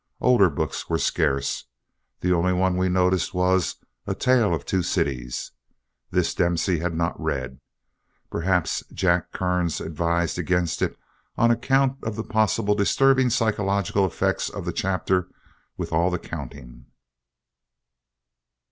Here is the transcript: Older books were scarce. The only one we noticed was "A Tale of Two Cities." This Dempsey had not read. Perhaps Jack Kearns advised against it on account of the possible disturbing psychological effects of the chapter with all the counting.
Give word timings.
Older 0.19 0.49
books 0.49 0.89
were 0.89 0.97
scarce. 0.97 1.65
The 2.21 2.33
only 2.33 2.53
one 2.53 2.75
we 2.75 2.89
noticed 2.89 3.35
was 3.35 3.75
"A 4.07 4.15
Tale 4.15 4.51
of 4.51 4.65
Two 4.65 4.81
Cities." 4.81 5.51
This 6.09 6.33
Dempsey 6.33 6.79
had 6.79 6.95
not 6.95 7.21
read. 7.21 7.59
Perhaps 8.31 8.83
Jack 8.91 9.31
Kearns 9.31 9.79
advised 9.79 10.39
against 10.39 10.81
it 10.81 10.97
on 11.37 11.51
account 11.51 12.03
of 12.03 12.15
the 12.15 12.23
possible 12.23 12.73
disturbing 12.73 13.29
psychological 13.29 14.03
effects 14.03 14.49
of 14.49 14.65
the 14.65 14.73
chapter 14.73 15.27
with 15.77 15.93
all 15.93 16.09
the 16.09 16.17
counting. 16.17 16.87